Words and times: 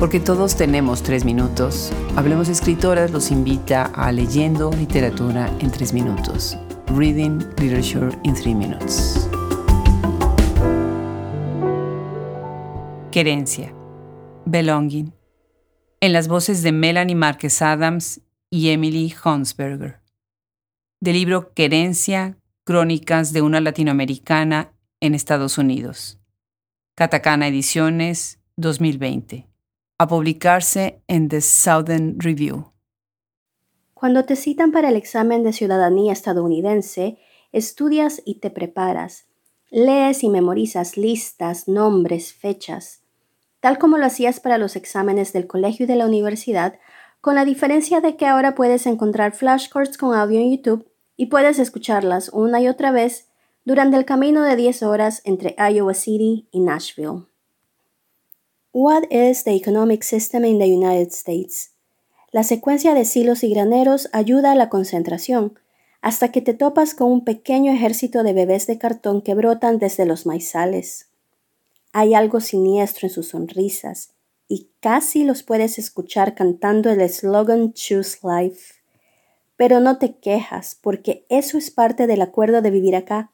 Porque 0.00 0.18
todos 0.18 0.56
tenemos 0.56 1.02
tres 1.02 1.26
minutos, 1.26 1.92
Hablemos 2.16 2.48
Escritoras 2.48 3.10
los 3.10 3.30
invita 3.30 3.84
a 3.84 4.10
Leyendo 4.10 4.70
Literatura 4.72 5.54
en 5.60 5.70
tres 5.70 5.92
minutos. 5.92 6.56
Reading 6.86 7.38
Literature 7.58 8.08
in 8.22 8.34
Three 8.34 8.54
Minutes. 8.54 9.28
Querencia. 13.12 13.74
Belonging. 14.46 15.12
En 16.00 16.14
las 16.14 16.28
voces 16.28 16.62
de 16.62 16.72
Melanie 16.72 17.14
Márquez 17.14 17.60
Adams 17.60 18.22
y 18.48 18.70
Emily 18.70 19.14
Honsberger. 19.22 20.00
Del 21.00 21.16
libro 21.16 21.52
Querencia, 21.52 22.38
Crónicas 22.64 23.34
de 23.34 23.42
una 23.42 23.60
Latinoamericana 23.60 24.72
en 25.00 25.14
Estados 25.14 25.58
Unidos. 25.58 26.18
Catacana 26.96 27.48
Ediciones 27.48 28.40
2020 28.56 29.49
a 30.00 30.06
publicarse 30.06 31.02
en 31.08 31.28
The 31.28 31.42
Southern 31.42 32.18
Review. 32.18 32.72
Cuando 33.92 34.24
te 34.24 34.34
citan 34.34 34.72
para 34.72 34.88
el 34.88 34.96
examen 34.96 35.42
de 35.42 35.52
ciudadanía 35.52 36.14
estadounidense, 36.14 37.18
estudias 37.52 38.22
y 38.24 38.36
te 38.36 38.48
preparas. 38.48 39.26
Lees 39.68 40.24
y 40.24 40.30
memorizas 40.30 40.96
listas, 40.96 41.68
nombres, 41.68 42.32
fechas, 42.32 43.02
tal 43.60 43.76
como 43.76 43.98
lo 43.98 44.06
hacías 44.06 44.40
para 44.40 44.56
los 44.56 44.74
exámenes 44.74 45.34
del 45.34 45.46
colegio 45.46 45.84
y 45.84 45.86
de 45.86 45.96
la 45.96 46.06
universidad, 46.06 46.78
con 47.20 47.34
la 47.34 47.44
diferencia 47.44 48.00
de 48.00 48.16
que 48.16 48.24
ahora 48.26 48.54
puedes 48.54 48.86
encontrar 48.86 49.34
flashcards 49.34 49.98
con 49.98 50.14
audio 50.14 50.40
en 50.40 50.56
YouTube 50.56 50.90
y 51.18 51.26
puedes 51.26 51.58
escucharlas 51.58 52.30
una 52.32 52.58
y 52.62 52.68
otra 52.68 52.90
vez 52.90 53.28
durante 53.66 53.98
el 53.98 54.06
camino 54.06 54.44
de 54.44 54.56
10 54.56 54.82
horas 54.82 55.20
entre 55.24 55.54
Iowa 55.58 55.92
City 55.92 56.48
y 56.52 56.60
Nashville. 56.60 57.29
What 58.72 59.10
is 59.10 59.42
the 59.42 59.50
economic 59.50 60.04
system 60.04 60.44
in 60.44 60.60
the 60.60 60.68
United 60.68 61.08
States? 61.10 61.72
La 62.30 62.44
secuencia 62.44 62.94
de 62.94 63.04
silos 63.04 63.42
y 63.42 63.50
graneros 63.52 64.08
ayuda 64.12 64.52
a 64.52 64.54
la 64.54 64.68
concentración, 64.68 65.58
hasta 66.02 66.30
que 66.30 66.40
te 66.40 66.54
topas 66.54 66.94
con 66.94 67.10
un 67.10 67.24
pequeño 67.24 67.72
ejército 67.72 68.22
de 68.22 68.32
bebés 68.32 68.68
de 68.68 68.78
cartón 68.78 69.22
que 69.22 69.34
brotan 69.34 69.80
desde 69.80 70.06
los 70.06 70.24
maizales. 70.24 71.08
Hay 71.92 72.14
algo 72.14 72.38
siniestro 72.38 73.08
en 73.08 73.12
sus 73.12 73.30
sonrisas, 73.30 74.12
y 74.46 74.68
casi 74.78 75.24
los 75.24 75.42
puedes 75.42 75.76
escuchar 75.80 76.36
cantando 76.36 76.90
el 76.90 77.00
eslogan 77.00 77.72
Choose 77.72 78.18
Life. 78.22 78.74
Pero 79.56 79.80
no 79.80 79.98
te 79.98 80.14
quejas, 80.14 80.78
porque 80.80 81.26
eso 81.28 81.58
es 81.58 81.72
parte 81.72 82.06
del 82.06 82.22
acuerdo 82.22 82.62
de 82.62 82.70
vivir 82.70 82.94
acá. 82.94 83.32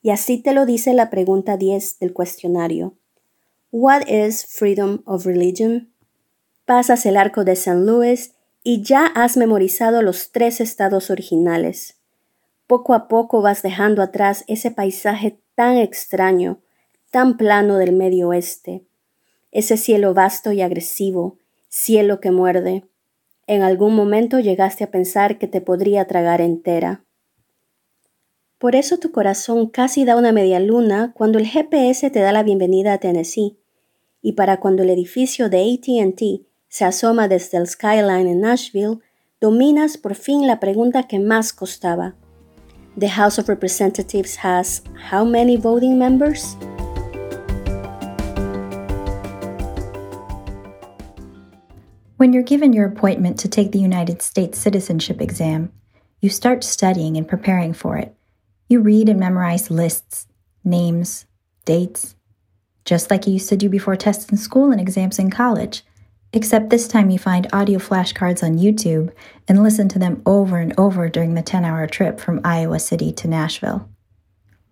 Y 0.00 0.10
así 0.10 0.38
te 0.38 0.52
lo 0.52 0.64
dice 0.64 0.94
la 0.94 1.10
pregunta 1.10 1.56
10 1.56 1.98
del 1.98 2.12
cuestionario. 2.12 2.94
What 3.72 4.08
is 4.08 4.46
freedom 4.46 5.04
of 5.04 5.26
religion? 5.26 5.92
Pasas 6.64 7.06
el 7.06 7.16
arco 7.16 7.44
de 7.44 7.54
San 7.54 7.86
Luis 7.86 8.34
y 8.64 8.82
ya 8.82 9.06
has 9.06 9.36
memorizado 9.36 10.02
los 10.02 10.32
tres 10.32 10.60
estados 10.60 11.08
originales. 11.08 11.94
Poco 12.66 12.94
a 12.94 13.06
poco 13.06 13.42
vas 13.42 13.62
dejando 13.62 14.02
atrás 14.02 14.42
ese 14.48 14.72
paisaje 14.72 15.38
tan 15.54 15.76
extraño, 15.76 16.58
tan 17.12 17.36
plano 17.36 17.76
del 17.76 17.92
medio 17.92 18.30
oeste, 18.30 18.82
ese 19.52 19.76
cielo 19.76 20.14
vasto 20.14 20.50
y 20.50 20.62
agresivo, 20.62 21.38
cielo 21.68 22.18
que 22.18 22.32
muerde. 22.32 22.88
En 23.46 23.62
algún 23.62 23.94
momento 23.94 24.40
llegaste 24.40 24.82
a 24.82 24.90
pensar 24.90 25.38
que 25.38 25.46
te 25.46 25.60
podría 25.60 26.08
tragar 26.08 26.40
entera. 26.40 27.04
Por 28.58 28.74
eso 28.74 28.98
tu 28.98 29.12
corazón 29.12 29.68
casi 29.68 30.04
da 30.04 30.16
una 30.16 30.32
media 30.32 30.58
luna 30.58 31.12
cuando 31.14 31.38
el 31.38 31.46
GPS 31.46 32.10
te 32.10 32.18
da 32.18 32.32
la 32.32 32.42
bienvenida 32.42 32.94
a 32.94 32.98
Tennessee 32.98 33.59
y 34.22 34.32
para 34.32 34.60
cuando 34.60 34.82
el 34.82 34.90
edificio 34.90 35.48
de 35.48 35.72
ATT 35.72 36.46
se 36.68 36.84
asoma 36.84 37.28
desde 37.28 37.58
el 37.58 37.66
skyline 37.66 38.28
en 38.28 38.40
Nashville, 38.40 38.98
dominas 39.40 39.96
por 39.96 40.14
fin 40.14 40.46
la 40.46 40.60
pregunta 40.60 41.04
que 41.04 41.18
más 41.18 41.52
costaba. 41.52 42.14
The 42.98 43.08
House 43.08 43.38
of 43.38 43.48
Representatives 43.48 44.36
has 44.44 44.82
how 45.10 45.24
many 45.24 45.56
voting 45.56 45.98
members? 45.98 46.56
When 52.16 52.34
you're 52.34 52.42
given 52.42 52.74
your 52.74 52.84
appointment 52.86 53.38
to 53.38 53.48
take 53.48 53.72
the 53.72 53.78
United 53.78 54.20
States 54.20 54.58
citizenship 54.58 55.22
exam, 55.22 55.72
you 56.20 56.28
start 56.28 56.62
studying 56.62 57.16
and 57.16 57.26
preparing 57.26 57.72
for 57.72 57.96
it. 57.96 58.14
You 58.68 58.80
read 58.80 59.08
and 59.08 59.18
memorize 59.18 59.70
lists, 59.70 60.26
names, 60.62 61.24
dates, 61.64 62.14
just 62.84 63.10
like 63.10 63.26
you 63.26 63.34
used 63.34 63.48
to 63.48 63.56
do 63.56 63.68
before 63.68 63.96
tests 63.96 64.30
in 64.30 64.36
school 64.36 64.70
and 64.70 64.80
exams 64.80 65.18
in 65.18 65.30
college. 65.30 65.82
Except 66.32 66.70
this 66.70 66.86
time 66.86 67.10
you 67.10 67.18
find 67.18 67.48
audio 67.52 67.78
flashcards 67.78 68.42
on 68.42 68.58
YouTube 68.58 69.12
and 69.48 69.62
listen 69.62 69.88
to 69.88 69.98
them 69.98 70.22
over 70.24 70.58
and 70.58 70.72
over 70.78 71.08
during 71.08 71.34
the 71.34 71.42
10 71.42 71.64
hour 71.64 71.86
trip 71.86 72.20
from 72.20 72.40
Iowa 72.44 72.78
City 72.78 73.12
to 73.12 73.28
Nashville. 73.28 73.88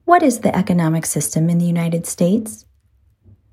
What 0.05 0.23
is 0.23 0.41
the 0.41 0.57
economic 0.57 1.05
system 1.05 1.51
in 1.51 1.59
the 1.59 1.67
United 1.67 2.07
States? 2.07 2.65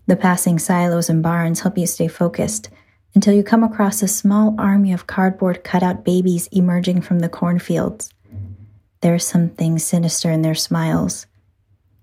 The 0.08 0.16
passing 0.16 0.60
silos 0.60 1.10
and 1.10 1.24
barns 1.24 1.62
help 1.62 1.78
you 1.78 1.88
stay 1.88 2.08
focused 2.08 2.70
until 3.16 3.34
you 3.34 3.44
come 3.44 3.64
across 3.64 4.04
a 4.04 4.08
small 4.08 4.54
army 4.60 4.94
of 4.94 5.08
cardboard 5.08 5.64
cutout 5.64 6.06
babies 6.06 6.48
emerging 6.52 7.02
from 7.02 7.20
the 7.20 7.30
cornfields. 7.30 8.14
There's 9.02 9.26
something 9.26 9.80
sinister 9.80 10.30
in 10.30 10.44
their 10.44 10.56
smiles. 10.56 11.26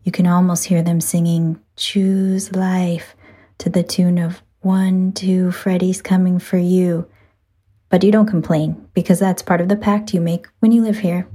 You 0.04 0.10
can 0.10 0.26
almost 0.26 0.64
hear 0.64 0.82
them 0.82 1.00
singing 1.00 1.60
Choose 1.76 2.54
Life 2.56 3.14
to 3.58 3.70
the 3.70 3.84
tune 3.84 4.18
of 4.18 4.42
One, 4.60 5.12
Two, 5.12 5.52
Freddy's 5.52 6.02
Coming 6.02 6.40
for 6.40 6.58
You. 6.58 7.08
But 7.88 8.02
you 8.02 8.10
don't 8.10 8.26
complain 8.26 8.88
because 8.94 9.20
that's 9.20 9.42
part 9.42 9.60
of 9.60 9.68
the 9.68 9.76
pact 9.76 10.12
you 10.12 10.20
make 10.20 10.48
when 10.58 10.72
you 10.72 10.82
live 10.82 10.98
here. 10.98 11.28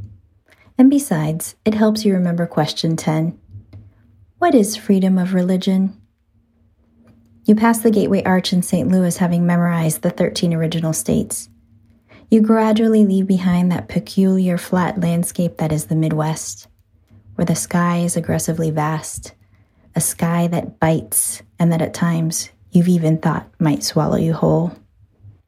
And 0.77 0.89
besides, 0.89 1.55
it 1.63 1.75
helps 1.75 2.03
you 2.03 2.13
remember 2.13 2.45
question 2.45 2.97
10 2.97 3.39
What 4.37 4.53
is 4.53 4.75
freedom 4.75 5.17
of 5.17 5.33
religion? 5.33 5.95
You 7.45 7.55
pass 7.55 7.79
the 7.79 7.91
Gateway 7.91 8.21
Arch 8.23 8.51
in 8.51 8.61
St. 8.61 8.89
Louis 8.89 9.15
having 9.15 9.45
memorized 9.45 10.01
the 10.01 10.09
13 10.09 10.53
original 10.53 10.91
states. 10.91 11.47
You 12.29 12.41
gradually 12.41 13.05
leave 13.05 13.27
behind 13.27 13.71
that 13.71 13.87
peculiar 13.87 14.57
flat 14.57 14.99
landscape 14.99 15.55
that 15.57 15.71
is 15.71 15.85
the 15.85 15.95
Midwest 15.95 16.67
where 17.37 17.45
the 17.45 17.55
sky 17.55 17.99
is 17.99 18.17
aggressively 18.17 18.71
vast, 18.71 19.33
a 19.95 20.01
sky 20.01 20.47
that 20.47 20.79
bites 20.79 21.43
and 21.59 21.71
that 21.71 21.83
at 21.83 21.93
times 21.93 22.49
you've 22.71 22.87
even 22.87 23.19
thought 23.19 23.47
might 23.59 23.83
swallow 23.83 24.17
you 24.17 24.33
whole. 24.33 24.75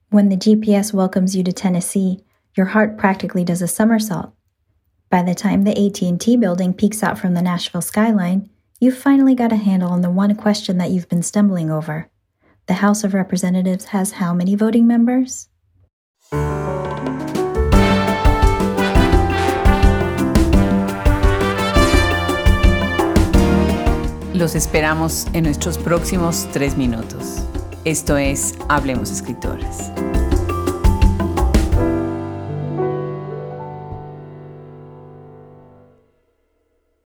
When 0.10 0.30
the 0.30 0.38
GPS 0.38 0.94
welcomes 0.94 1.36
you 1.36 1.44
to 1.44 1.52
Tennessee, 1.52 2.24
your 2.56 2.68
heart 2.68 2.96
practically 2.96 3.44
does 3.44 3.64
a 3.64 3.68
somersault. 3.68 4.32
By 5.10 5.24
the 5.24 5.34
time 5.34 5.64
the 5.64 5.72
AT&T 5.72 6.38
building 6.38 6.76
peeks 6.76 7.02
out 7.02 7.18
from 7.18 7.34
the 7.34 7.42
Nashville 7.42 7.82
skyline, 7.82 8.52
you've 8.80 8.98
finally 8.98 9.34
got 9.34 9.52
a 9.52 9.56
handle 9.56 9.90
on 9.90 10.02
the 10.02 10.12
one 10.12 10.36
question 10.36 10.78
that 10.78 10.92
you've 10.92 11.10
been 11.10 11.24
stumbling 11.24 11.72
over. 11.72 12.08
The 12.68 12.76
House 12.76 13.04
of 13.04 13.16
Representatives 13.16 13.86
has 13.86 14.14
how 14.14 14.36
many 14.36 14.54
voting 14.54 14.86
members? 14.86 15.50
Los 24.40 24.56
esperamos 24.56 25.28
en 25.34 25.44
nuestros 25.44 25.78
próximos 25.78 26.48
tres 26.54 26.78
minutos. 26.78 27.44
Esto 27.84 28.16
es 28.16 28.56
Hablemos 28.70 29.12
Escritoras. 29.12 29.92